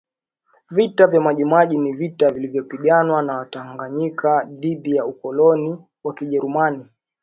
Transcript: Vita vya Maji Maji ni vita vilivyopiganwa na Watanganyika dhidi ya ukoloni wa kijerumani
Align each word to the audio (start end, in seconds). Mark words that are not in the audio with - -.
Vita 0.69 1.07
vya 1.07 1.21
Maji 1.21 1.45
Maji 1.45 1.77
ni 1.77 1.93
vita 1.93 2.31
vilivyopiganwa 2.31 3.23
na 3.23 3.37
Watanganyika 3.37 4.43
dhidi 4.51 4.95
ya 4.95 5.05
ukoloni 5.05 5.77
wa 6.03 6.13
kijerumani 6.13 6.85